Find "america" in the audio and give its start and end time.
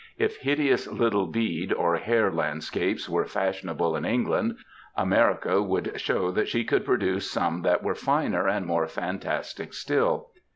4.97-5.61